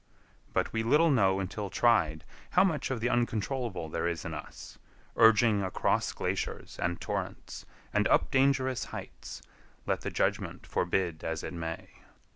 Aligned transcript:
But 0.51 0.73
we 0.73 0.81
little 0.81 1.11
know 1.11 1.39
until 1.39 1.69
tried 1.69 2.23
how 2.49 2.63
much 2.63 2.89
of 2.89 3.01
the 3.01 3.09
uncontrollable 3.09 3.87
there 3.87 4.07
is 4.07 4.25
in 4.25 4.33
us, 4.33 4.79
urging 5.15 5.61
across 5.61 6.11
glaciers 6.11 6.79
and 6.79 6.99
torrents, 6.99 7.67
and 7.93 8.07
up 8.07 8.31
dangerous 8.31 8.85
heights, 8.85 9.43
let 9.85 10.01
the 10.01 10.09
judgment 10.09 10.65
forbid 10.65 11.23
as 11.23 11.43
it 11.43 11.53
may. 11.53 11.89